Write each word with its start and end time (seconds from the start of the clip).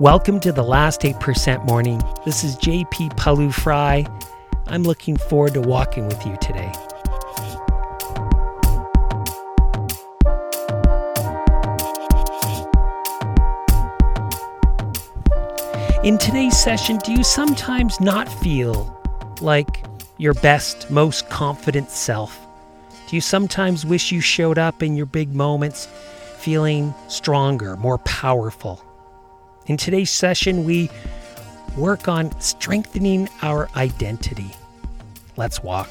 Welcome 0.00 0.40
to 0.40 0.50
the 0.50 0.64
last 0.64 1.02
8% 1.02 1.66
morning. 1.66 2.02
This 2.24 2.42
is 2.42 2.56
JP 2.56 3.16
Pawliw-Fry. 3.16 4.04
I'm 4.66 4.82
looking 4.82 5.16
forward 5.16 5.54
to 5.54 5.60
walking 5.60 6.08
with 6.08 6.26
you 6.26 6.36
today. 6.40 6.72
In 16.02 16.18
today's 16.18 16.58
session, 16.58 16.96
do 17.04 17.12
you 17.12 17.22
sometimes 17.22 18.00
not 18.00 18.28
feel 18.28 19.00
like 19.40 19.84
your 20.18 20.34
best, 20.34 20.90
most 20.90 21.30
confident 21.30 21.88
self? 21.88 22.44
Do 23.06 23.14
you 23.14 23.20
sometimes 23.20 23.86
wish 23.86 24.10
you 24.10 24.20
showed 24.20 24.58
up 24.58 24.82
in 24.82 24.96
your 24.96 25.06
big 25.06 25.32
moments 25.36 25.86
feeling 26.38 26.92
stronger, 27.06 27.76
more 27.76 27.98
powerful? 27.98 28.84
In 29.66 29.78
today's 29.78 30.10
session, 30.10 30.64
we 30.64 30.90
work 31.76 32.06
on 32.06 32.38
strengthening 32.40 33.28
our 33.42 33.70
identity. 33.76 34.50
Let's 35.36 35.62
walk. 35.62 35.88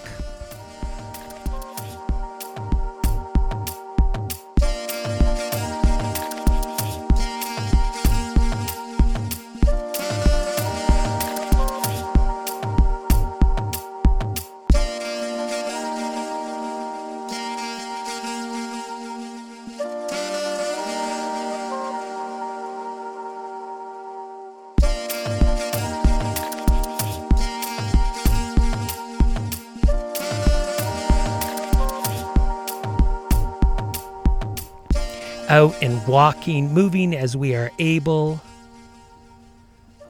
Out 35.53 35.75
and 35.83 36.03
walking, 36.07 36.73
moving 36.73 37.15
as 37.15 37.37
we 37.37 37.53
are 37.53 37.69
able. 37.77 38.41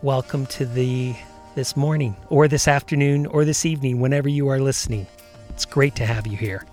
Welcome 0.01 0.45
to 0.45 0.65
the 0.65 1.13
this 1.53 1.75
morning 1.75 2.15
or 2.29 2.47
this 2.47 2.65
afternoon 2.65 3.25
or 3.25 3.43
this 3.43 3.65
evening 3.65 3.99
whenever 3.99 4.29
you 4.29 4.47
are 4.47 4.61
listening. 4.61 5.05
It's 5.49 5.65
great 5.65 5.97
to 5.97 6.05
have 6.05 6.25
you 6.27 6.37
here. 6.37 6.65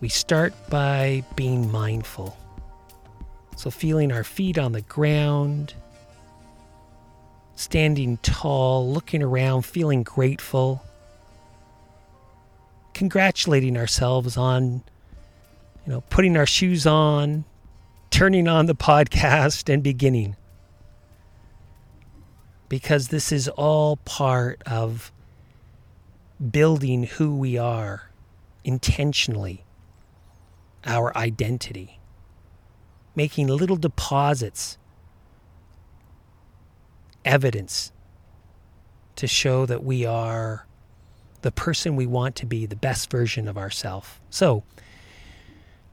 We 0.00 0.10
start 0.10 0.52
by 0.68 1.24
being 1.36 1.72
mindful. 1.72 2.36
So 3.56 3.70
feeling 3.70 4.12
our 4.12 4.24
feet 4.24 4.58
on 4.58 4.72
the 4.72 4.82
ground, 4.82 5.72
standing 7.54 8.18
tall, 8.18 8.92
looking 8.92 9.22
around, 9.22 9.62
feeling 9.62 10.02
grateful, 10.02 10.84
congratulating 12.92 13.78
ourselves 13.78 14.36
on 14.36 14.82
you 15.86 15.92
know, 15.92 16.00
putting 16.02 16.36
our 16.36 16.46
shoes 16.46 16.86
on, 16.86 17.44
turning 18.10 18.48
on 18.48 18.66
the 18.66 18.74
podcast, 18.74 19.72
and 19.72 19.82
beginning. 19.82 20.36
Because 22.68 23.08
this 23.08 23.30
is 23.30 23.46
all 23.48 23.96
part 23.98 24.60
of 24.66 25.12
building 26.50 27.04
who 27.04 27.36
we 27.36 27.56
are 27.56 28.10
intentionally, 28.64 29.64
our 30.84 31.16
identity, 31.16 32.00
making 33.14 33.46
little 33.46 33.76
deposits, 33.76 34.78
evidence 37.24 37.92
to 39.14 39.28
show 39.28 39.66
that 39.66 39.84
we 39.84 40.04
are 40.04 40.66
the 41.42 41.52
person 41.52 41.94
we 41.94 42.06
want 42.06 42.34
to 42.36 42.46
be, 42.46 42.66
the 42.66 42.76
best 42.76 43.08
version 43.08 43.46
of 43.46 43.56
ourselves. 43.56 44.08
So, 44.30 44.64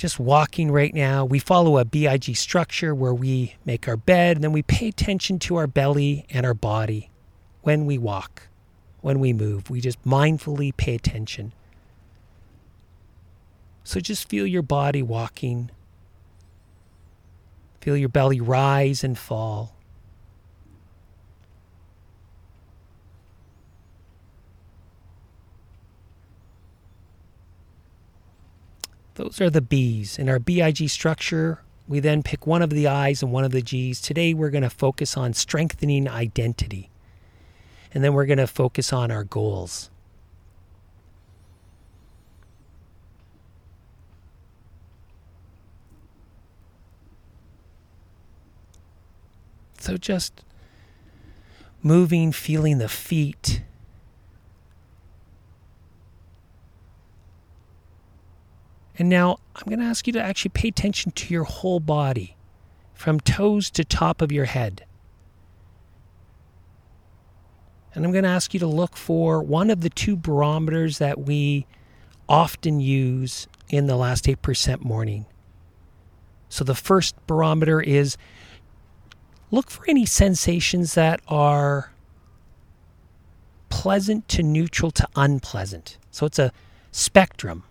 just 0.03 0.19
walking 0.19 0.69
right 0.69 0.93
now. 0.93 1.23
We 1.23 1.39
follow 1.39 1.77
a 1.77 1.85
BIG 1.85 2.35
structure 2.35 2.93
where 2.93 3.13
we 3.13 3.55
make 3.63 3.87
our 3.87 3.95
bed 3.95 4.35
and 4.35 4.43
then 4.43 4.51
we 4.51 4.61
pay 4.61 4.89
attention 4.89 5.39
to 5.39 5.55
our 5.55 5.65
belly 5.65 6.25
and 6.29 6.45
our 6.45 6.53
body 6.53 7.09
when 7.61 7.85
we 7.85 7.97
walk, 7.97 8.49
when 8.99 9.21
we 9.21 9.31
move. 9.31 9.69
We 9.69 9.79
just 9.79 10.03
mindfully 10.03 10.75
pay 10.75 10.95
attention. 10.95 11.53
So 13.85 14.01
just 14.01 14.27
feel 14.27 14.45
your 14.45 14.61
body 14.61 15.01
walking. 15.01 15.71
Feel 17.79 17.95
your 17.95 18.09
belly 18.09 18.41
rise 18.41 19.05
and 19.05 19.17
fall. 19.17 19.73
Those 29.15 29.39
are 29.41 29.49
the 29.49 29.61
B's. 29.61 30.17
In 30.17 30.27
our 30.27 30.39
BIG 30.39 30.89
structure, 30.89 31.61
we 31.87 31.99
then 31.99 32.23
pick 32.23 32.47
one 32.47 32.61
of 32.61 32.71
the 32.71 32.87
I's 32.87 33.21
and 33.21 33.31
one 33.31 33.43
of 33.43 33.51
the 33.51 33.61
G's. 33.61 34.01
Today, 34.01 34.33
we're 34.33 34.49
going 34.49 34.63
to 34.63 34.69
focus 34.69 35.15
on 35.15 35.33
strengthening 35.33 36.09
identity. 36.09 36.89
And 37.93 38.03
then 38.03 38.13
we're 38.13 38.25
going 38.25 38.39
to 38.39 38.47
focus 38.47 38.91
on 38.91 39.11
our 39.11 39.23
goals. 39.23 39.91
So 49.77 49.97
just 49.97 50.43
moving, 51.83 52.31
feeling 52.31 52.77
the 52.77 52.87
feet 52.87 53.61
And 58.97 59.09
now 59.09 59.37
I'm 59.55 59.63
going 59.65 59.79
to 59.79 59.85
ask 59.85 60.05
you 60.05 60.13
to 60.13 60.21
actually 60.21 60.49
pay 60.49 60.67
attention 60.67 61.11
to 61.11 61.33
your 61.33 61.43
whole 61.43 61.79
body, 61.79 62.35
from 62.93 63.19
toes 63.19 63.69
to 63.71 63.83
top 63.83 64.21
of 64.21 64.31
your 64.31 64.45
head. 64.45 64.85
And 67.95 68.05
I'm 68.05 68.11
going 68.11 68.23
to 68.23 68.29
ask 68.29 68.53
you 68.53 68.59
to 68.59 68.67
look 68.67 68.95
for 68.95 69.41
one 69.41 69.69
of 69.69 69.81
the 69.81 69.89
two 69.89 70.15
barometers 70.15 70.97
that 70.97 71.19
we 71.19 71.65
often 72.27 72.79
use 72.79 73.47
in 73.69 73.87
the 73.87 73.95
last 73.95 74.25
8% 74.25 74.83
morning. 74.83 75.25
So 76.49 76.63
the 76.63 76.75
first 76.75 77.15
barometer 77.27 77.81
is 77.81 78.17
look 79.51 79.69
for 79.69 79.83
any 79.87 80.05
sensations 80.05 80.93
that 80.95 81.19
are 81.27 81.91
pleasant 83.69 84.27
to 84.29 84.43
neutral 84.43 84.91
to 84.91 85.07
unpleasant. 85.15 85.97
So 86.11 86.25
it's 86.25 86.39
a 86.39 86.51
spectrum. 86.91 87.63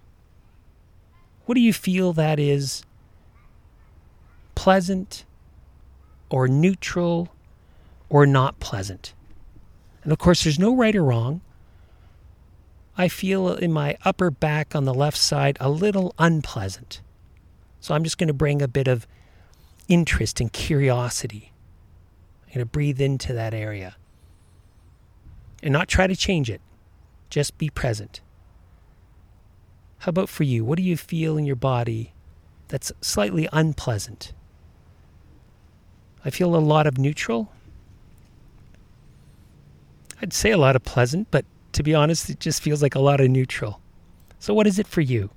What 1.44 1.54
do 1.54 1.60
you 1.60 1.72
feel 1.72 2.12
that 2.12 2.38
is 2.38 2.84
pleasant 4.54 5.24
or 6.30 6.48
neutral 6.48 7.28
or 8.08 8.26
not 8.26 8.60
pleasant? 8.60 9.14
And 10.02 10.12
of 10.12 10.18
course, 10.18 10.44
there's 10.44 10.58
no 10.58 10.74
right 10.74 10.94
or 10.94 11.04
wrong. 11.04 11.40
I 12.96 13.08
feel 13.08 13.54
in 13.54 13.72
my 13.72 13.96
upper 14.04 14.30
back 14.30 14.74
on 14.74 14.84
the 14.84 14.94
left 14.94 15.18
side 15.18 15.56
a 15.60 15.70
little 15.70 16.14
unpleasant. 16.18 17.00
So 17.80 17.94
I'm 17.94 18.04
just 18.04 18.18
going 18.18 18.28
to 18.28 18.34
bring 18.34 18.62
a 18.62 18.68
bit 18.68 18.88
of 18.88 19.06
interest 19.88 20.40
and 20.40 20.52
curiosity. 20.52 21.52
I'm 22.44 22.54
going 22.54 22.58
to 22.60 22.66
breathe 22.66 23.00
into 23.00 23.32
that 23.32 23.54
area 23.54 23.96
and 25.62 25.72
not 25.72 25.88
try 25.88 26.06
to 26.06 26.16
change 26.16 26.50
it, 26.50 26.60
just 27.30 27.56
be 27.58 27.70
present. 27.70 28.20
How 30.02 30.10
about 30.10 30.28
for 30.28 30.42
you? 30.42 30.64
What 30.64 30.78
do 30.78 30.82
you 30.82 30.96
feel 30.96 31.38
in 31.38 31.46
your 31.46 31.54
body 31.54 32.12
that's 32.66 32.90
slightly 33.00 33.48
unpleasant? 33.52 34.32
I 36.24 36.30
feel 36.30 36.56
a 36.56 36.58
lot 36.58 36.88
of 36.88 36.98
neutral. 36.98 37.52
I'd 40.20 40.32
say 40.32 40.50
a 40.50 40.56
lot 40.56 40.74
of 40.74 40.82
pleasant, 40.82 41.28
but 41.30 41.44
to 41.74 41.84
be 41.84 41.94
honest, 41.94 42.28
it 42.28 42.40
just 42.40 42.62
feels 42.62 42.82
like 42.82 42.96
a 42.96 42.98
lot 42.98 43.20
of 43.20 43.30
neutral. 43.30 43.80
So, 44.40 44.52
what 44.52 44.66
is 44.66 44.80
it 44.80 44.88
for 44.88 45.02
you? 45.02 45.30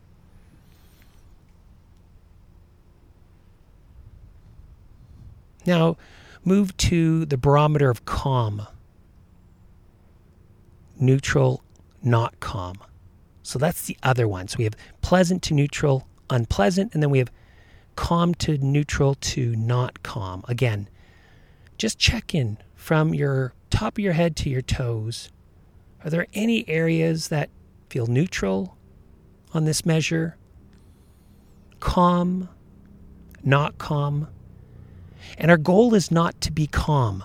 Now, 5.68 5.96
move 6.44 6.76
to 6.78 7.26
the 7.26 7.38
barometer 7.38 7.92
of 7.92 8.06
calm. 8.06 8.66
Neutral, 11.00 11.62
not 12.02 12.40
calm. 12.40 12.78
So 13.46 13.60
that's 13.60 13.86
the 13.86 13.96
other 14.02 14.28
one. 14.28 14.48
So 14.48 14.56
we 14.58 14.64
have 14.64 14.76
pleasant 15.02 15.44
to 15.44 15.54
neutral, 15.54 16.08
unpleasant, 16.32 16.96
and 16.96 17.04
then 17.04 17.12
we 17.12 17.20
have 17.20 17.32
calm 17.96 18.34
to 18.36 18.58
neutral 18.58 19.14
to 19.14 19.56
not 19.56 20.02
calm. 20.02 20.44
Again, 20.48 20.90
just 21.78 22.00
check 22.00 22.34
in 22.34 22.58
from 22.74 23.14
your 23.14 23.54
top 23.70 24.00
of 24.00 24.00
your 24.00 24.14
head 24.14 24.36
to 24.38 24.50
your 24.50 24.64
toes. 24.64 25.32
Are 26.04 26.10
there 26.10 26.26
any 26.34 26.68
areas 26.68 27.28
that 27.28 27.52
feel 27.88 28.08
neutral 28.08 28.78
on 29.54 29.66
this 29.66 29.86
measure? 29.86 30.38
Calm, 31.80 32.50
not 33.44 33.78
calm. 33.78 34.28
And 35.38 35.52
our 35.52 35.58
goal 35.58 35.94
is 35.94 36.10
not 36.10 36.42
to 36.42 36.52
be 36.52 36.66
calm, 36.66 37.24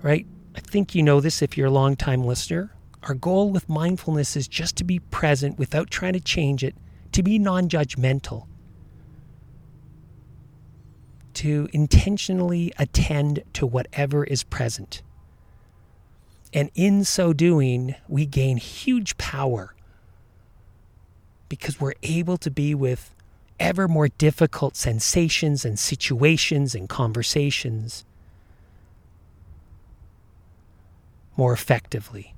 right? 0.00 0.26
I 0.56 0.60
think 0.60 0.94
you 0.94 1.02
know 1.02 1.20
this 1.20 1.42
if 1.42 1.58
you're 1.58 1.66
a 1.66 1.70
long 1.70 1.94
time 1.94 2.24
listener. 2.24 2.72
Our 3.04 3.14
goal 3.14 3.50
with 3.50 3.68
mindfulness 3.68 4.36
is 4.36 4.48
just 4.48 4.76
to 4.76 4.84
be 4.84 4.98
present 4.98 5.58
without 5.58 5.90
trying 5.90 6.14
to 6.14 6.20
change 6.20 6.64
it, 6.64 6.74
to 7.12 7.22
be 7.22 7.38
non 7.38 7.68
judgmental, 7.68 8.46
to 11.34 11.68
intentionally 11.72 12.72
attend 12.78 13.44
to 13.54 13.66
whatever 13.66 14.24
is 14.24 14.42
present. 14.42 15.02
And 16.52 16.70
in 16.74 17.04
so 17.04 17.32
doing, 17.32 17.94
we 18.08 18.26
gain 18.26 18.56
huge 18.56 19.16
power 19.18 19.74
because 21.48 21.80
we're 21.80 21.94
able 22.02 22.36
to 22.38 22.50
be 22.50 22.74
with 22.74 23.14
ever 23.60 23.88
more 23.88 24.08
difficult 24.08 24.76
sensations 24.76 25.64
and 25.64 25.78
situations 25.78 26.74
and 26.74 26.88
conversations 26.88 28.04
more 31.36 31.52
effectively. 31.52 32.34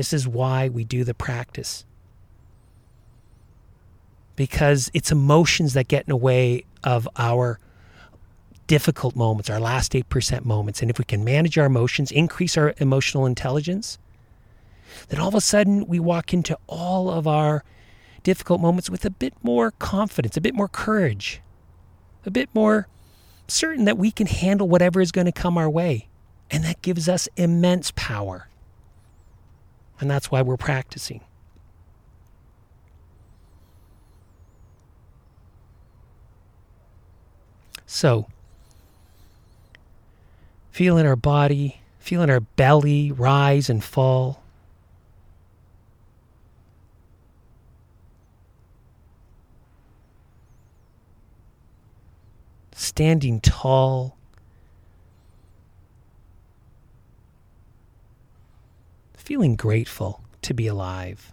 This 0.00 0.14
is 0.14 0.26
why 0.26 0.70
we 0.70 0.82
do 0.82 1.04
the 1.04 1.12
practice. 1.12 1.84
Because 4.34 4.90
it's 4.94 5.12
emotions 5.12 5.74
that 5.74 5.88
get 5.88 6.04
in 6.04 6.08
the 6.08 6.16
way 6.16 6.64
of 6.82 7.06
our 7.16 7.58
difficult 8.66 9.14
moments, 9.14 9.50
our 9.50 9.60
last 9.60 9.92
8% 9.92 10.46
moments. 10.46 10.80
And 10.80 10.90
if 10.90 10.96
we 10.96 11.04
can 11.04 11.22
manage 11.22 11.58
our 11.58 11.66
emotions, 11.66 12.10
increase 12.10 12.56
our 12.56 12.72
emotional 12.78 13.26
intelligence, 13.26 13.98
then 15.10 15.20
all 15.20 15.28
of 15.28 15.34
a 15.34 15.40
sudden 15.42 15.86
we 15.86 16.00
walk 16.00 16.32
into 16.32 16.56
all 16.66 17.10
of 17.10 17.26
our 17.26 17.62
difficult 18.22 18.62
moments 18.62 18.88
with 18.88 19.04
a 19.04 19.10
bit 19.10 19.34
more 19.42 19.70
confidence, 19.70 20.34
a 20.34 20.40
bit 20.40 20.54
more 20.54 20.68
courage, 20.68 21.42
a 22.24 22.30
bit 22.30 22.48
more 22.54 22.88
certain 23.48 23.84
that 23.84 23.98
we 23.98 24.10
can 24.10 24.26
handle 24.26 24.66
whatever 24.66 25.02
is 25.02 25.12
going 25.12 25.26
to 25.26 25.30
come 25.30 25.58
our 25.58 25.68
way. 25.68 26.08
And 26.50 26.64
that 26.64 26.80
gives 26.80 27.06
us 27.06 27.28
immense 27.36 27.92
power. 27.94 28.46
And 30.00 30.10
that's 30.10 30.30
why 30.30 30.42
we're 30.42 30.56
practicing. 30.56 31.20
So, 37.86 38.26
feeling 40.70 41.06
our 41.06 41.16
body, 41.16 41.82
feeling 41.98 42.30
our 42.30 42.40
belly 42.40 43.12
rise 43.12 43.68
and 43.68 43.84
fall. 43.84 44.40
standing 52.80 53.40
tall. 53.40 54.16
Feeling 59.30 59.54
grateful 59.54 60.24
to 60.42 60.52
be 60.52 60.66
alive. 60.66 61.32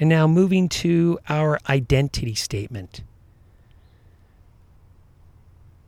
And 0.00 0.08
now 0.08 0.26
moving 0.26 0.70
to 0.70 1.18
our 1.28 1.58
identity 1.68 2.34
statement. 2.34 3.02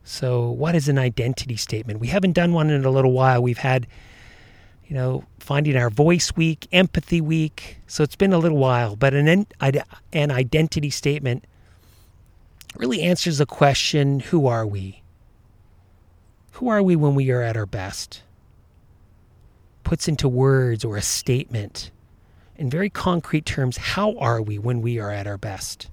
So, 0.03 0.47
what 0.51 0.75
is 0.75 0.87
an 0.87 0.99
identity 0.99 1.55
statement? 1.55 1.99
We 1.99 2.09
haven't 2.09 2.33
done 2.33 2.53
one 2.53 2.69
in 2.69 2.85
a 2.85 2.91
little 2.91 3.11
while. 3.11 3.41
We've 3.41 3.57
had 3.57 3.87
you 4.85 4.93
know, 4.93 5.23
finding 5.39 5.75
our 5.75 5.89
voice 5.89 6.35
week, 6.35 6.67
empathy 6.71 7.19
week. 7.19 7.79
So 7.87 8.03
it's 8.03 8.15
been 8.15 8.31
a 8.31 8.37
little 8.37 8.59
while, 8.59 8.95
but 8.95 9.15
an 9.15 9.47
an 10.13 10.29
identity 10.29 10.91
statement 10.91 11.45
really 12.75 13.01
answers 13.01 13.39
the 13.39 13.47
question, 13.47 14.19
who 14.19 14.45
are 14.45 14.67
we? 14.67 15.01
Who 16.55 16.69
are 16.69 16.83
we 16.83 16.95
when 16.95 17.15
we 17.15 17.31
are 17.31 17.41
at 17.41 17.57
our 17.57 17.65
best? 17.65 18.21
Puts 19.83 20.07
into 20.07 20.27
words 20.27 20.83
or 20.83 20.97
a 20.97 21.01
statement 21.01 21.91
in 22.57 22.69
very 22.69 22.89
concrete 22.89 23.45
terms, 23.45 23.77
how 23.77 24.17
are 24.17 24.41
we 24.41 24.57
when 24.57 24.81
we 24.81 24.99
are 24.99 25.11
at 25.11 25.27
our 25.27 25.37
best? 25.37 25.89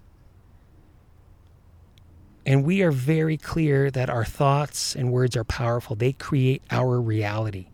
And 2.47 2.65
we 2.65 2.83
are 2.83 2.93
very 2.93 3.37
clear 3.37 3.91
that 3.91 4.11
our 4.11 4.25
thoughts 4.25 4.95
and 4.95 5.13
words 5.13 5.37
are 5.37 5.45
powerful. 5.45 5.97
They 5.97 6.13
create 6.13 6.63
our 6.71 7.01
reality. 7.01 7.67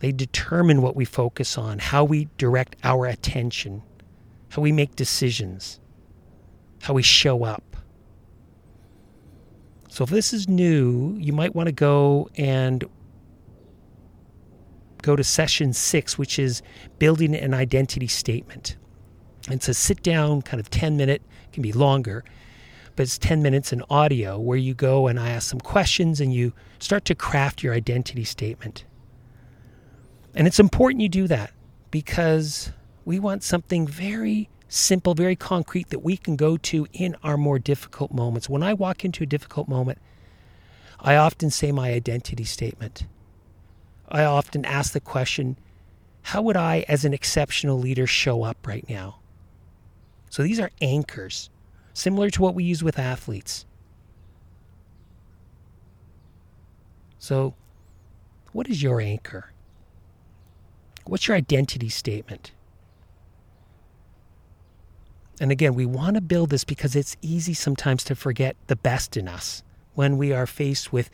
They 0.00 0.12
determine 0.12 0.82
what 0.82 0.96
we 0.96 1.04
focus 1.04 1.56
on, 1.56 1.78
how 1.78 2.04
we 2.04 2.28
direct 2.36 2.76
our 2.82 3.06
attention, 3.06 3.82
how 4.50 4.62
we 4.62 4.72
make 4.72 4.96
decisions, 4.96 5.78
how 6.82 6.94
we 6.94 7.02
show 7.02 7.44
up. 7.44 7.71
So 9.92 10.04
if 10.04 10.08
this 10.08 10.32
is 10.32 10.48
new, 10.48 11.18
you 11.18 11.34
might 11.34 11.54
want 11.54 11.66
to 11.66 11.72
go 11.72 12.30
and 12.36 12.82
go 15.02 15.14
to 15.14 15.22
session 15.22 15.74
six, 15.74 16.16
which 16.16 16.38
is 16.38 16.62
building 16.98 17.34
an 17.36 17.52
identity 17.52 18.06
statement. 18.06 18.78
It's 19.50 19.68
a 19.68 19.74
sit 19.74 20.02
down, 20.02 20.40
kind 20.40 20.60
of 20.60 20.70
10 20.70 20.96
minute, 20.96 21.20
can 21.52 21.62
be 21.62 21.72
longer, 21.72 22.24
but 22.96 23.02
it's 23.02 23.18
10 23.18 23.42
minutes 23.42 23.70
in 23.70 23.82
audio 23.90 24.38
where 24.38 24.56
you 24.56 24.72
go 24.72 25.08
and 25.08 25.20
I 25.20 25.28
ask 25.28 25.50
some 25.50 25.60
questions 25.60 26.22
and 26.22 26.32
you 26.32 26.54
start 26.78 27.04
to 27.04 27.14
craft 27.14 27.62
your 27.62 27.74
identity 27.74 28.24
statement. 28.24 28.86
And 30.34 30.46
it's 30.46 30.58
important 30.58 31.02
you 31.02 31.10
do 31.10 31.26
that 31.26 31.52
because 31.90 32.72
we 33.04 33.18
want 33.18 33.42
something 33.42 33.86
very 33.86 34.48
simple, 34.72 35.14
very 35.14 35.36
concrete 35.36 35.90
that 35.90 35.98
we 35.98 36.16
can 36.16 36.34
go 36.34 36.56
to 36.56 36.86
in 36.94 37.14
our 37.22 37.36
more 37.36 37.58
difficult 37.58 38.10
moments. 38.10 38.48
When 38.48 38.62
I 38.62 38.72
walk 38.72 39.04
into 39.04 39.22
a 39.22 39.26
difficult 39.26 39.68
moment, 39.68 39.98
I 40.98 41.16
often 41.16 41.50
say 41.50 41.72
my 41.72 41.92
identity 41.92 42.44
statement. 42.44 43.04
I 44.08 44.24
often 44.24 44.64
ask 44.64 44.92
the 44.92 45.00
question, 45.00 45.58
how 46.22 46.40
would 46.42 46.56
I, 46.56 46.86
as 46.88 47.04
an 47.04 47.12
exceptional 47.12 47.78
leader, 47.78 48.06
show 48.06 48.44
up 48.44 48.66
right 48.66 48.88
now? 48.88 49.18
So 50.30 50.42
these 50.42 50.58
are 50.58 50.70
anchors, 50.80 51.50
similar 51.92 52.30
to 52.30 52.40
what 52.40 52.54
we 52.54 52.64
use 52.64 52.82
with 52.82 52.98
athletes. 52.98 53.66
So, 57.18 57.54
what 58.52 58.68
is 58.68 58.82
your 58.82 59.00
anchor? 59.00 59.52
What's 61.04 61.28
your 61.28 61.36
identity 61.36 61.88
statement? 61.90 62.52
And 65.42 65.50
again, 65.50 65.74
we 65.74 65.86
want 65.86 66.14
to 66.14 66.20
build 66.20 66.50
this 66.50 66.62
because 66.62 66.94
it's 66.94 67.16
easy 67.20 67.52
sometimes 67.52 68.04
to 68.04 68.14
forget 68.14 68.54
the 68.68 68.76
best 68.76 69.16
in 69.16 69.26
us 69.26 69.64
when 69.94 70.16
we 70.16 70.32
are 70.32 70.46
faced 70.46 70.92
with 70.92 71.10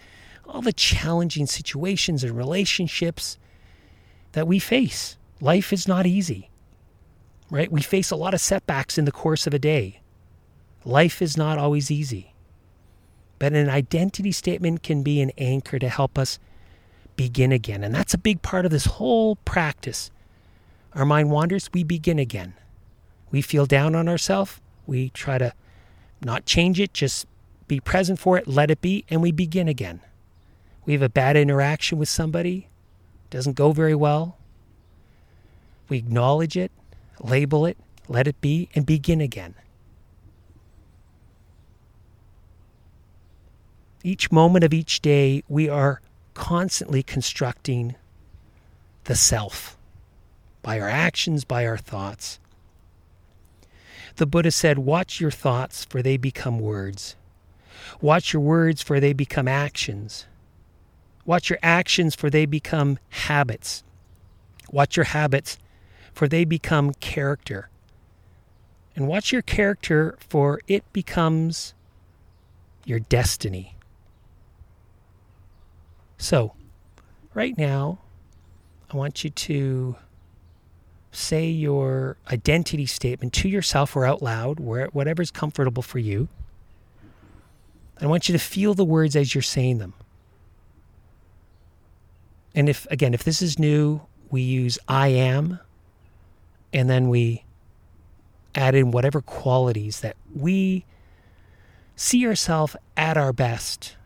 all 0.47 0.61
the 0.61 0.71
challenging 0.71 1.47
situations 1.47 2.23
and 2.23 2.37
relationships 2.37 3.39
that 4.33 4.47
we 4.47 4.59
face. 4.59 5.17
Life 5.41 5.73
is 5.73 5.89
not 5.89 6.05
easy, 6.05 6.51
right? 7.51 7.73
We 7.73 7.81
face 7.81 8.11
a 8.11 8.17
lot 8.17 8.35
of 8.35 8.41
setbacks 8.43 8.99
in 8.99 9.07
the 9.07 9.13
course 9.13 9.47
of 9.47 9.55
a 9.55 9.59
day. 9.59 10.03
Life 10.85 11.23
is 11.23 11.39
not 11.39 11.57
always 11.57 11.91
easy. 11.91 12.35
But 13.39 13.55
an 13.55 13.71
identity 13.71 14.33
statement 14.33 14.83
can 14.83 15.03
be 15.03 15.23
an 15.23 15.33
anchor 15.39 15.79
to 15.79 15.89
help 15.89 16.19
us 16.19 16.39
begin 17.17 17.51
again. 17.51 17.83
And 17.83 17.95
that's 17.95 18.13
a 18.13 18.19
big 18.19 18.43
part 18.43 18.67
of 18.67 18.73
this 18.73 18.85
whole 18.85 19.37
practice. 19.37 20.11
Our 20.93 21.07
mind 21.07 21.31
wanders, 21.31 21.71
we 21.73 21.83
begin 21.83 22.19
again. 22.19 22.53
We 23.31 23.43
feel 23.43 23.67
down 23.67 23.95
on 23.95 24.09
ourselves, 24.09 24.61
we 24.87 25.11
try 25.11 25.39
to 25.39 25.53
not 26.23 26.47
change 26.47 26.81
it, 26.81 26.95
just 26.95 27.27
be 27.67 27.81
present 27.81 28.19
for 28.19 28.39
it, 28.39 28.49
let 28.49 28.71
it 28.71 28.81
be, 28.81 29.05
and 29.11 29.23
we 29.23 29.33
begin 29.33 29.69
again. 29.69 30.01
We 30.87 30.95
have 30.95 31.03
a 31.03 31.09
bad 31.09 31.37
interaction 31.37 31.99
with 31.99 32.09
somebody, 32.09 32.69
doesn't 33.31 33.57
go 33.57 33.73
very 33.73 33.95
well. 33.95 34.39
We 35.89 35.99
acknowledge 35.99 36.57
it, 36.57 36.73
label 37.21 37.67
it, 37.67 37.77
let 38.09 38.27
it 38.27 38.41
be, 38.41 38.69
and 38.75 38.87
begin 38.87 39.21
again. 39.21 39.55
Each 44.03 44.33
moment 44.33 44.65
of 44.65 44.73
each 44.73 45.03
day, 45.03 45.43
we 45.49 45.69
are 45.69 46.01
constantly 46.33 47.03
constructing 47.03 47.97
the 49.05 49.15
self 49.17 49.77
by 50.63 50.81
our 50.81 50.89
actions, 50.89 51.45
by 51.45 51.67
our 51.67 51.77
thoughts. 51.77 52.39
The 54.19 54.27
Buddha 54.27 54.51
said, 54.51 54.81
Watch 54.81 55.21
your 55.21 55.31
thoughts, 55.31 55.85
for 55.85 56.03
they 56.03 56.17
become 56.17 56.59
words. 56.59 57.15
Watch 58.01 58.33
your 58.33 58.43
words, 58.43 58.83
for 58.83 58.99
they 58.99 59.13
become 59.13 59.47
actions. 59.47 60.27
Watch 61.25 61.49
your 61.49 61.61
actions, 61.63 62.17
for 62.17 62.29
they 62.29 62.45
become 62.45 62.99
habits. 63.11 63.85
Watch 64.73 64.97
your 64.97 65.05
habits, 65.05 65.57
for 66.13 66.27
they 66.27 66.45
become 66.45 66.95
character. 66.95 67.71
And 68.97 69.07
watch 69.07 69.31
your 69.31 69.43
character, 69.43 70.19
for 70.29 70.61
it 70.67 70.83
becomes 70.93 71.75
your 72.85 72.99
destiny. 72.99 73.77
So, 76.17 76.55
right 77.35 77.57
now, 77.57 78.01
I 78.91 78.97
want 78.97 79.23
you 79.23 79.31
to 79.31 79.95
say 81.11 81.47
your 81.47 82.17
identity 82.31 82.87
statement 82.87 83.33
to 83.35 83.49
yourself 83.49 83.97
or 83.97 84.05
out 84.05 84.23
loud, 84.23 84.61
whatever's 84.61 85.31
comfortable 85.31 85.83
for 85.83 85.99
you. 85.99 86.29
I 88.00 88.07
want 88.07 88.29
you 88.29 88.33
to 88.33 88.38
feel 88.38 88.75
the 88.75 88.85
words 88.85 89.17
as 89.17 89.35
you're 89.35 89.43
saying 89.43 89.79
them. 89.79 89.95
And 92.55 92.69
if, 92.69 92.87
again, 92.91 93.15
if 93.15 93.25
this 93.25 93.43
is 93.43 93.59
new, 93.59 94.00
we 94.31 94.43
use 94.43 94.79
I 94.88 95.09
am, 95.09 95.59
and 96.73 96.88
then 96.88 97.09
we 97.09 97.45
add 98.55 98.75
in 98.75 98.91
whatever 98.91 99.21
qualities 99.21 100.00
that 100.00 100.17
we 100.35 100.85
see 101.97 102.27
ourselves 102.27 102.77
at 102.97 103.17
our 103.17 103.33
best. 103.33 103.97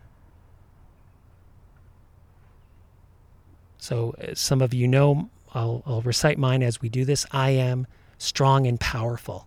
So, 3.78 4.14
uh, 4.22 4.34
some 4.34 4.62
of 4.62 4.72
you 4.72 4.86
know, 4.86 5.28
I'll, 5.52 5.82
I'll 5.86 6.02
recite 6.02 6.38
mine 6.38 6.62
as 6.62 6.80
we 6.80 6.88
do 6.88 7.04
this. 7.04 7.26
I 7.30 7.50
am 7.50 7.86
strong 8.18 8.66
and 8.66 8.80
powerful. 8.80 9.46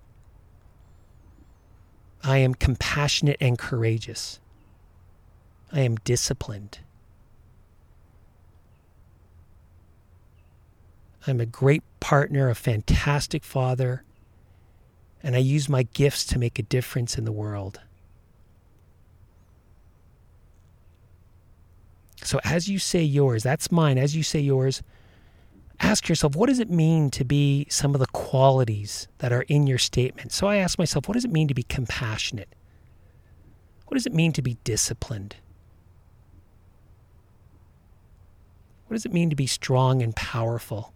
I 2.23 2.37
am 2.37 2.55
compassionate 2.55 3.37
and 3.39 3.57
courageous. 3.57 4.39
I 5.71 5.81
am 5.81 5.95
disciplined. 5.97 6.79
I'm 11.27 11.39
a 11.39 11.45
great 11.45 11.83
partner, 11.99 12.49
a 12.49 12.55
fantastic 12.55 13.43
father, 13.43 14.03
and 15.23 15.35
I 15.35 15.39
use 15.39 15.67
my 15.67 15.83
gifts 15.83 16.23
to 16.27 16.39
make 16.39 16.59
a 16.59 16.63
difference 16.63 17.17
in 17.17 17.25
the 17.25 17.31
world. 17.31 17.79
So, 22.23 22.39
as 22.43 22.67
you 22.69 22.79
say 22.79 23.01
yours, 23.01 23.43
that's 23.43 23.71
mine, 23.71 23.97
as 23.97 24.15
you 24.15 24.23
say 24.23 24.39
yours, 24.39 24.81
ask 25.79 26.09
yourself, 26.09 26.35
what 26.35 26.47
does 26.47 26.59
it 26.59 26.69
mean 26.69 27.09
to 27.11 27.23
be 27.23 27.67
some 27.69 27.93
of 27.93 27.99
the 27.99 28.07
qualities 28.07 29.07
that 29.19 29.31
are 29.31 29.43
in 29.43 29.67
your 29.67 29.77
statement? 29.77 30.31
So, 30.31 30.47
I 30.47 30.57
ask 30.57 30.77
myself, 30.77 31.07
what 31.07 31.13
does 31.13 31.25
it 31.25 31.31
mean 31.31 31.47
to 31.47 31.53
be 31.53 31.63
compassionate? 31.63 32.53
What 33.87 33.95
does 33.95 34.05
it 34.05 34.13
mean 34.13 34.31
to 34.33 34.41
be 34.41 34.57
disciplined? 34.63 35.35
What 38.87 38.95
does 38.95 39.05
it 39.05 39.13
mean 39.13 39.29
to 39.29 39.35
be 39.35 39.47
strong 39.47 40.01
and 40.01 40.15
powerful? 40.15 40.93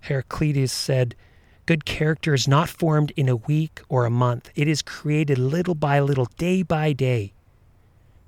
Heraclitus 0.00 0.72
said, 0.72 1.16
Good 1.66 1.84
character 1.84 2.32
is 2.32 2.46
not 2.46 2.68
formed 2.68 3.12
in 3.16 3.28
a 3.28 3.34
week 3.34 3.82
or 3.88 4.04
a 4.04 4.10
month. 4.10 4.50
It 4.54 4.68
is 4.68 4.82
created 4.82 5.36
little 5.36 5.74
by 5.74 5.98
little, 5.98 6.28
day 6.38 6.62
by 6.62 6.92
day. 6.92 7.32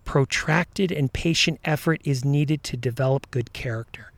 Protracted 0.09 0.91
and 0.91 1.13
patient 1.13 1.61
effort 1.67 2.01
is 2.03 2.25
needed 2.25 2.63
to 2.63 2.79
develop 2.79 3.31
good 3.31 3.53
character. 3.53 4.11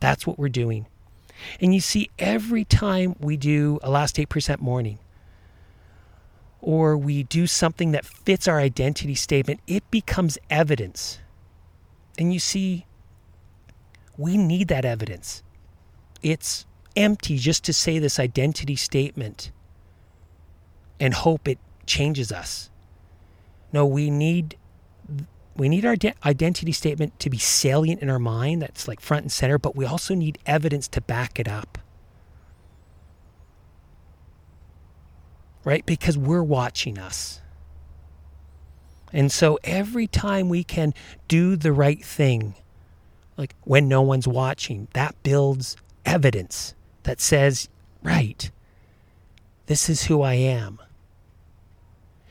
That's 0.00 0.26
what 0.26 0.38
we're 0.38 0.48
doing. 0.48 0.86
And 1.60 1.74
you 1.74 1.80
see, 1.80 2.08
every 2.18 2.64
time 2.64 3.14
we 3.20 3.36
do 3.36 3.78
a 3.82 3.90
last 3.90 4.16
8% 4.16 4.58
morning, 4.60 4.98
or 6.62 6.96
we 6.96 7.24
do 7.24 7.46
something 7.46 7.92
that 7.92 8.06
fits 8.06 8.48
our 8.48 8.58
identity 8.58 9.14
statement, 9.14 9.60
it 9.66 9.90
becomes 9.90 10.38
evidence. 10.48 11.18
And 12.18 12.32
you 12.32 12.40
see, 12.40 12.86
we 14.16 14.38
need 14.38 14.68
that 14.68 14.86
evidence. 14.86 15.42
It's 16.22 16.64
empty 16.96 17.36
just 17.36 17.64
to 17.64 17.74
say 17.74 17.98
this 17.98 18.18
identity 18.18 18.76
statement 18.76 19.52
and 20.98 21.12
hope 21.12 21.46
it 21.46 21.58
changes 21.84 22.32
us. 22.32 22.70
No, 23.74 23.84
we 23.84 24.08
need 24.08 24.56
we 25.56 25.68
need 25.68 25.84
our 25.84 25.96
de- 25.96 26.14
identity 26.24 26.72
statement 26.72 27.18
to 27.20 27.28
be 27.28 27.38
salient 27.38 28.00
in 28.00 28.08
our 28.08 28.18
mind, 28.18 28.62
that's 28.62 28.86
like 28.86 29.00
front 29.00 29.24
and 29.24 29.32
center, 29.32 29.58
but 29.58 29.74
we 29.74 29.84
also 29.84 30.14
need 30.14 30.38
evidence 30.46 30.86
to 30.88 31.00
back 31.00 31.40
it 31.40 31.48
up. 31.48 31.78
Right? 35.64 35.84
Because 35.84 36.16
we're 36.16 36.42
watching 36.42 36.98
us. 36.98 37.40
And 39.12 39.32
so 39.32 39.58
every 39.64 40.06
time 40.06 40.48
we 40.48 40.62
can 40.62 40.94
do 41.26 41.56
the 41.56 41.72
right 41.72 42.04
thing, 42.04 42.54
like 43.36 43.54
when 43.64 43.88
no 43.88 44.02
one's 44.02 44.28
watching, 44.28 44.88
that 44.92 45.14
builds 45.22 45.76
evidence 46.04 46.74
that 47.02 47.20
says, 47.20 47.68
right, 48.02 48.50
this 49.66 49.88
is 49.88 50.04
who 50.04 50.22
I 50.22 50.34
am. 50.34 50.78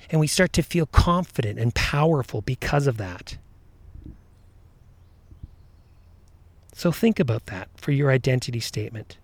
And 0.10 0.20
we 0.20 0.28
start 0.28 0.54
to 0.54 0.64
feel 0.64 0.86
confident 0.86 1.60
and 1.60 1.74
powerful 1.76 2.42
because 2.42 2.88
of 2.88 2.98
that. 2.98 3.38
So 6.74 6.92
think 6.92 7.20
about 7.20 7.48
that 7.48 7.70
for 7.76 7.92
your 7.92 8.12
identity 8.12 8.60
statement. 8.60 9.18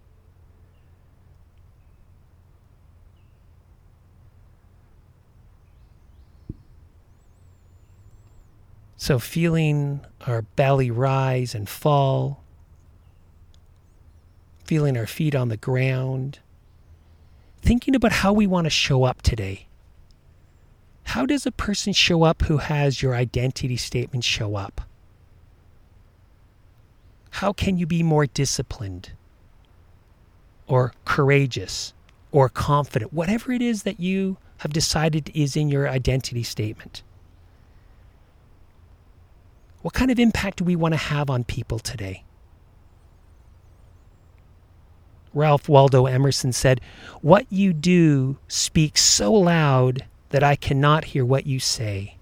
So, 8.98 9.20
feeling 9.20 10.00
our 10.26 10.44
belly 10.44 10.90
rise 10.90 11.54
and 11.54 11.68
fall, 11.68 12.42
feeling 14.64 14.98
our 14.98 15.06
feet 15.06 15.36
on 15.36 15.50
the 15.50 15.58
ground, 15.58 16.40
thinking 17.62 17.96
about 17.96 18.14
how 18.14 18.32
we 18.32 18.48
want 18.48 18.64
to 18.66 18.70
show 18.70 19.04
up 19.04 19.22
today. 19.22 19.68
How 21.14 21.28
does 21.28 21.46
a 21.46 21.52
person 21.52 21.94
show 21.94 22.24
up 22.24 22.42
who 22.42 22.58
has 22.58 23.04
your 23.04 23.14
identity 23.14 23.78
statement 23.78 24.24
show 24.24 24.56
up? 24.56 24.82
How 27.30 27.54
can 27.54 27.78
you 27.78 27.86
be 27.86 28.02
more 28.02 28.26
disciplined 28.26 29.12
or 30.66 30.92
courageous 31.06 31.94
or 32.32 32.50
confident? 32.50 33.14
Whatever 33.14 33.52
it 33.52 33.62
is 33.62 33.84
that 33.84 34.00
you 34.00 34.38
have 34.58 34.74
decided 34.74 35.30
is 35.36 35.56
in 35.56 35.70
your 35.70 35.88
identity 35.88 36.42
statement. 36.42 37.04
What 39.84 39.94
kind 39.94 40.10
of 40.10 40.18
impact 40.18 40.58
do 40.58 40.64
we 40.64 40.76
want 40.76 40.96
to 40.96 41.00
have 41.00 41.30
on 41.30 41.44
people 41.44 41.78
today? 41.78 42.24
Ralph 45.32 45.70
Waldo 45.70 46.08
Emerson 46.08 46.54
said, 46.54 46.82
What 47.22 47.46
you 47.52 47.72
do 47.72 48.40
speaks 48.48 49.04
so 49.04 49.32
loud 49.32 50.06
that 50.34 50.42
I 50.42 50.56
cannot 50.56 51.04
hear 51.06 51.24
what 51.24 51.46
you 51.46 51.60
say. 51.60 52.18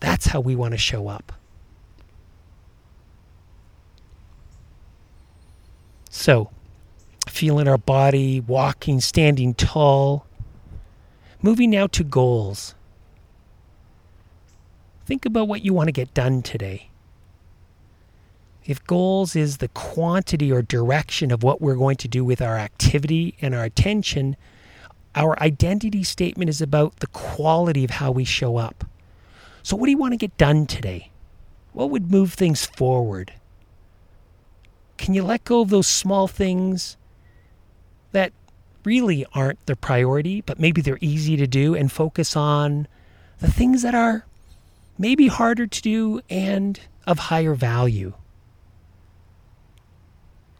That's 0.00 0.26
how 0.26 0.40
we 0.40 0.56
want 0.56 0.72
to 0.72 0.78
show 0.78 1.06
up. 1.06 1.32
So, 6.10 6.50
feeling 7.28 7.68
our 7.68 7.78
body, 7.78 8.40
walking, 8.40 9.00
standing 9.00 9.54
tall. 9.54 10.26
Moving 11.40 11.70
now 11.70 11.86
to 11.86 12.02
goals. 12.02 12.74
Think 15.06 15.24
about 15.24 15.46
what 15.46 15.64
you 15.64 15.72
want 15.72 15.86
to 15.86 15.92
get 15.92 16.12
done 16.14 16.42
today. 16.42 16.90
If 18.64 18.84
goals 18.88 19.36
is 19.36 19.58
the 19.58 19.68
quantity 19.68 20.50
or 20.50 20.62
direction 20.62 21.30
of 21.30 21.44
what 21.44 21.60
we're 21.60 21.76
going 21.76 21.98
to 21.98 22.08
do 22.08 22.24
with 22.24 22.42
our 22.42 22.58
activity 22.58 23.36
and 23.40 23.54
our 23.54 23.62
attention, 23.62 24.36
our 25.14 25.40
identity 25.42 26.04
statement 26.04 26.48
is 26.48 26.62
about 26.62 27.00
the 27.00 27.06
quality 27.08 27.84
of 27.84 27.90
how 27.90 28.10
we 28.10 28.24
show 28.24 28.56
up. 28.56 28.84
So, 29.62 29.76
what 29.76 29.86
do 29.86 29.92
you 29.92 29.98
want 29.98 30.12
to 30.12 30.18
get 30.18 30.36
done 30.38 30.66
today? 30.66 31.10
What 31.72 31.90
would 31.90 32.10
move 32.10 32.34
things 32.34 32.66
forward? 32.66 33.32
Can 34.96 35.14
you 35.14 35.22
let 35.22 35.44
go 35.44 35.60
of 35.60 35.70
those 35.70 35.86
small 35.86 36.28
things 36.28 36.96
that 38.12 38.32
really 38.84 39.24
aren't 39.34 39.64
the 39.66 39.76
priority, 39.76 40.40
but 40.40 40.58
maybe 40.58 40.80
they're 40.80 40.98
easy 41.00 41.36
to 41.36 41.46
do 41.46 41.74
and 41.74 41.90
focus 41.90 42.36
on 42.36 42.86
the 43.38 43.50
things 43.50 43.82
that 43.82 43.94
are 43.94 44.26
maybe 44.98 45.28
harder 45.28 45.66
to 45.66 45.82
do 45.82 46.20
and 46.28 46.80
of 47.06 47.18
higher 47.18 47.54
value? 47.54 48.12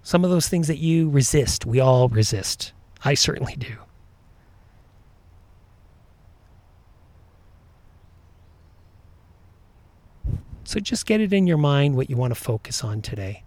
Some 0.03 0.25
of 0.25 0.31
those 0.31 0.49
things 0.49 0.67
that 0.67 0.79
you 0.79 1.09
resist, 1.09 1.65
we 1.65 1.79
all 1.79 2.09
resist. 2.09 2.73
I 3.05 3.15
certainly 3.15 3.55
do. 3.57 3.77
So 10.73 10.81
just 10.81 11.05
get 11.05 11.21
it 11.21 11.35
in 11.35 11.47
your 11.47 11.59
mind 11.59 11.97
what 11.97 12.09
you 12.09 12.17
want 12.17 12.31
to 12.35 12.41
focus 12.41 12.83
on 12.83 13.03
today. 13.03 13.45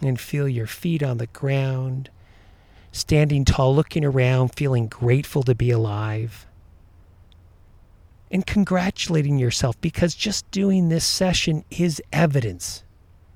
And 0.00 0.20
feel 0.20 0.48
your 0.48 0.68
feet 0.68 1.02
on 1.02 1.18
the 1.18 1.26
ground, 1.26 2.08
standing 2.92 3.44
tall, 3.44 3.74
looking 3.74 4.04
around, 4.04 4.50
feeling 4.54 4.86
grateful 4.86 5.42
to 5.42 5.56
be 5.56 5.72
alive 5.72 6.46
and 8.30 8.46
congratulating 8.46 9.40
yourself 9.40 9.78
because 9.80 10.14
just 10.14 10.48
doing 10.52 10.88
this 10.88 11.04
session 11.04 11.64
is 11.72 12.00
evidence 12.12 12.84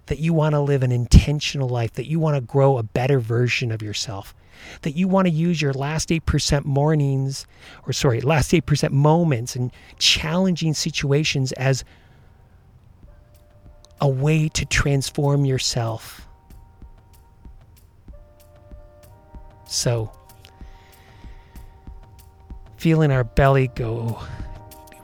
that 0.07 0.19
you 0.19 0.33
want 0.33 0.55
to 0.55 0.61
live 0.61 0.83
an 0.83 0.93
intentional 0.93 1.69
life, 1.69 1.93
that 1.95 2.07
you 2.07 2.21
want 2.21 2.37
to 2.37 2.41
grow 2.41 2.79
a 2.79 2.83
better 2.83 3.21
version 3.21 3.73
of 3.73 3.83
yourself. 3.83 4.35
that 4.83 4.97
you 4.97 5.09
want 5.09 5.27
to 5.27 5.33
use 5.33 5.61
your 5.61 5.73
last 5.73 6.09
8% 6.09 6.65
mornings, 6.65 7.47
or 7.87 7.93
sorry, 7.93 8.21
last 8.21 8.53
8% 8.53 8.91
moments 8.91 9.57
and 9.57 9.73
challenging 9.99 10.75
situations 10.75 11.53
as 11.53 11.85
a 14.01 14.09
way 14.09 14.49
to 14.51 14.65
transform 14.65 15.45
yourself. 15.45 16.27
So, 19.67 20.13
feeling 22.77 23.11
our 23.11 23.25
belly 23.25 23.69
go 23.75 24.21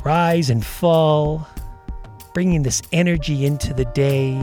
rise 0.04 0.50
and 0.50 0.64
fall, 0.64 1.46
bringing 2.34 2.62
this 2.62 2.82
energy 2.92 3.44
into 3.44 3.74
the 3.74 3.84
day. 3.86 4.42